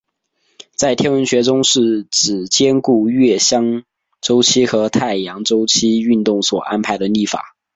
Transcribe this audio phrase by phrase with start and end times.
[0.73, 3.83] 在天文学中是指兼顾月相
[4.19, 7.55] 周期和太阳周期运动所安排的历法。